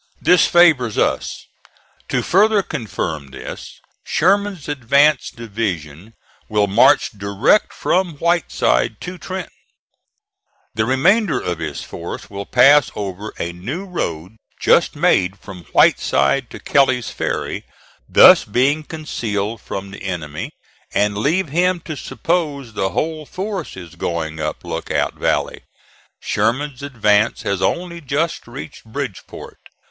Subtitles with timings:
[0.19, 1.45] This favors us.
[2.09, 6.15] To further confirm this, Sherman's advance division
[6.49, 9.53] will march direct from Whiteside to Trenton.
[10.73, 16.49] The remainder of his force will pass over a new road just made from Whiteside
[16.49, 17.63] to Kelly's Ferry,
[18.09, 20.49] thus being concealed from the enemy,
[20.95, 25.61] and leave him to suppose the whole force is going up Lookout Valley.
[26.19, 29.57] Sherman's advance has only just reached Bridgeport.